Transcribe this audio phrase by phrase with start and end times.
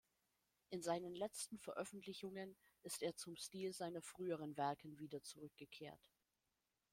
[0.71, 6.01] In seinen letzten Veröffentlichungen ist er zum Stil seiner früheren Werken wieder zurückgekehrt.